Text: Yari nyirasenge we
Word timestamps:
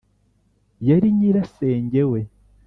Yari 0.87 1.07
nyirasenge 1.17 2.01
we 2.11 2.21